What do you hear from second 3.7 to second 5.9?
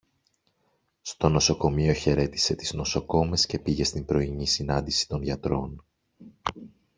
στην πρωινή συνάντηση των γιατρών